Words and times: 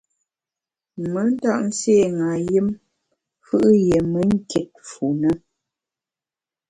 Me 1.11 1.21
ntap 1.33 1.59
nségha 1.67 2.29
yùm 2.51 2.67
fù’ 3.45 3.57
yié 3.85 3.99
me 4.11 4.19
nkit 4.31 4.69
fu 4.89 5.05
ne. 5.21 5.31